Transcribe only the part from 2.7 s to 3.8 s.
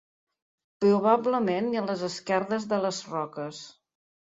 de les roques.